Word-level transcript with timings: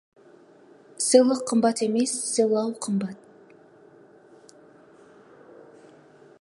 Сыйлық 1.07 1.41
қымбат 1.51 1.83
емес, 1.87 2.15
сыйлау 2.31 2.71
қымбат. 2.83 3.17